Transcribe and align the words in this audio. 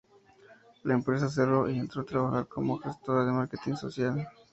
La 0.83 0.95
empresa 0.95 1.29
cerró 1.29 1.69
y 1.69 1.77
entró 1.77 2.01
a 2.01 2.05
trabajar 2.05 2.47
como 2.47 2.79
gestora 2.79 3.23
de 3.23 3.31
marketing 3.33 3.75
social. 3.75 4.27